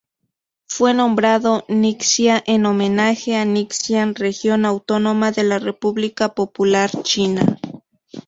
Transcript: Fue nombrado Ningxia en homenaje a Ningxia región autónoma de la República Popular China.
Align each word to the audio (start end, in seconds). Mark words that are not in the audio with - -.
Fue 0.65 0.95
nombrado 0.95 1.63
Ningxia 1.67 2.43
en 2.47 2.65
homenaje 2.65 3.35
a 3.35 3.45
Ningxia 3.45 4.03
región 4.15 4.65
autónoma 4.65 5.31
de 5.31 5.43
la 5.43 5.59
República 5.59 6.33
Popular 6.33 6.89
China. 7.03 7.59